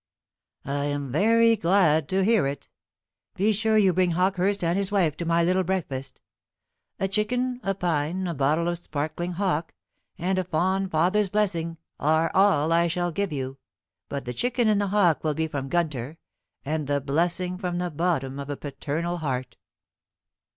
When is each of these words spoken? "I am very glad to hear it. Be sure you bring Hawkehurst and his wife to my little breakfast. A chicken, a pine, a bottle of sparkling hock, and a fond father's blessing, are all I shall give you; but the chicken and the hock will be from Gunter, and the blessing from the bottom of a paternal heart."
"I 0.65 0.85
am 0.85 1.11
very 1.11 1.55
glad 1.55 2.09
to 2.09 2.23
hear 2.23 2.47
it. 2.47 2.67
Be 3.35 3.51
sure 3.53 3.77
you 3.77 3.93
bring 3.93 4.13
Hawkehurst 4.13 4.63
and 4.63 4.75
his 4.75 4.91
wife 4.91 5.15
to 5.17 5.25
my 5.25 5.43
little 5.43 5.63
breakfast. 5.63 6.21
A 6.99 7.07
chicken, 7.07 7.59
a 7.61 7.75
pine, 7.75 8.25
a 8.27 8.33
bottle 8.33 8.67
of 8.67 8.79
sparkling 8.79 9.33
hock, 9.33 9.75
and 10.17 10.39
a 10.39 10.43
fond 10.43 10.89
father's 10.89 11.29
blessing, 11.29 11.77
are 11.99 12.31
all 12.33 12.73
I 12.73 12.87
shall 12.87 13.11
give 13.11 13.31
you; 13.31 13.59
but 14.09 14.25
the 14.25 14.33
chicken 14.33 14.67
and 14.67 14.81
the 14.81 14.87
hock 14.87 15.23
will 15.23 15.35
be 15.35 15.47
from 15.47 15.69
Gunter, 15.69 16.17
and 16.65 16.87
the 16.87 16.99
blessing 16.99 17.59
from 17.59 17.77
the 17.77 17.91
bottom 17.91 18.39
of 18.39 18.49
a 18.49 18.57
paternal 18.57 19.17
heart." 19.19 19.55